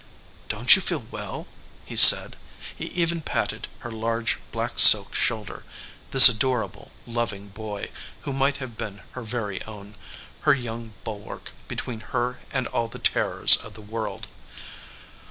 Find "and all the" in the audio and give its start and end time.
12.51-12.97